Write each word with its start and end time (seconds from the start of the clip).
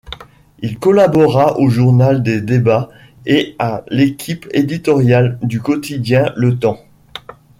Il 0.63 0.79
collabora 0.79 1.59
au 1.59 1.69
Journal 1.69 2.23
des 2.23 2.41
débats 2.41 2.89
et 3.27 3.55
à 3.59 3.83
l'équipe 3.89 4.47
éditoriale 4.51 5.37
du 5.43 5.61
quotidien 5.61 6.33
Le 6.37 6.57
Temps. 6.57 6.79